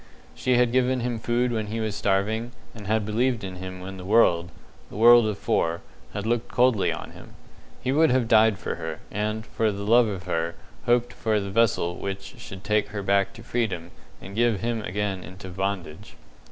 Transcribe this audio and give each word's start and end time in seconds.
She 0.33 0.57
had 0.57 0.71
given 0.71 1.01
him 1.01 1.19
food 1.19 1.51
when 1.51 1.67
he 1.67 1.79
was 1.79 1.95
starving, 1.95 2.53
and 2.73 2.87
had 2.87 3.05
believed 3.05 3.43
in 3.43 3.57
him 3.57 3.81
when 3.81 3.97
the 3.97 4.03
world 4.03 4.49
the 4.89 4.95
world 4.95 5.27
of 5.27 5.37
four 5.37 5.81
had 6.15 6.25
looked 6.25 6.47
coldly 6.47 6.91
on 6.91 7.11
him. 7.11 7.35
He 7.83 7.91
would 7.91 8.09
have 8.09 8.27
died 8.27 8.57
for 8.57 8.77
her, 8.77 8.99
and, 9.11 9.45
for 9.45 9.71
love 9.71 10.07
of 10.07 10.23
her, 10.23 10.55
hoped 10.87 11.13
for 11.13 11.39
the 11.39 11.51
vessel 11.51 11.97
which 11.97 12.33
should 12.39 12.63
take 12.63 12.87
her 12.87 13.03
back 13.03 13.31
to 13.33 13.43
freedom 13.43 13.91
and 14.19 14.35
give 14.35 14.61
him 14.61 14.81
again 14.81 15.23
into 15.23 15.49
bondage. 15.49 16.15